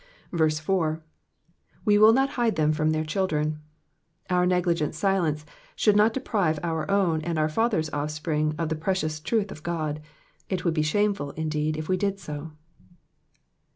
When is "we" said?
1.85-1.97, 11.87-11.97